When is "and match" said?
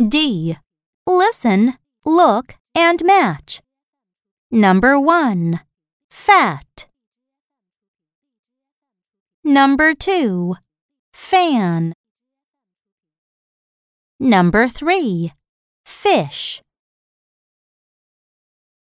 2.74-3.60